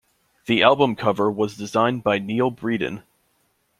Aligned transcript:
The 0.47 0.63
album 0.63 0.95
cover 0.95 1.29
was 1.29 1.55
designed 1.55 2.01
by 2.03 2.17
Neil 2.17 2.49
Breeden. 2.51 3.03